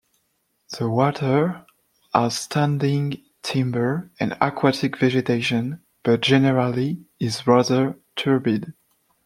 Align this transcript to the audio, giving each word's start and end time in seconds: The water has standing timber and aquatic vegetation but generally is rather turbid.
The 0.79 0.89
water 0.89 1.63
has 2.11 2.35
standing 2.35 3.21
timber 3.43 4.09
and 4.19 4.35
aquatic 4.41 4.97
vegetation 4.97 5.81
but 6.01 6.21
generally 6.21 7.05
is 7.19 7.45
rather 7.45 7.99
turbid. 8.15 8.73